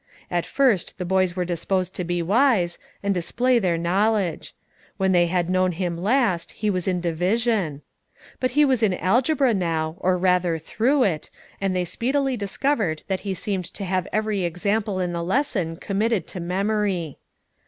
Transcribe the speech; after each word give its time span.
At 0.31 0.47
first 0.47 0.97
the 0.97 1.05
boys 1.05 1.35
were 1.35 1.45
disposed 1.45 1.93
to 1.93 2.03
be 2.03 2.23
wise, 2.23 2.79
and 3.03 3.13
display 3.13 3.59
their 3.59 3.77
knowledge; 3.77 4.55
when 4.97 5.11
they 5.11 5.27
had 5.27 5.47
known 5.47 5.73
him 5.73 5.95
last, 5.95 6.53
he 6.53 6.71
was 6.71 6.87
in 6.87 6.99
division. 7.01 7.83
But 8.39 8.49
he 8.57 8.65
was 8.65 8.81
in 8.81 8.95
algebra 8.95 9.53
now, 9.53 9.97
or 9.99 10.17
rather 10.17 10.57
through 10.57 11.03
it, 11.03 11.29
and 11.61 11.75
they 11.75 11.85
speedily 11.85 12.35
discovered 12.35 13.03
that 13.09 13.19
he 13.19 13.35
seemed 13.35 13.65
to 13.75 13.85
have 13.85 14.07
every 14.11 14.43
example 14.43 14.99
in 14.99 15.13
the 15.13 15.21
lesson 15.23 15.75
committed 15.75 16.25
to 16.29 16.39
memory. 16.39 17.19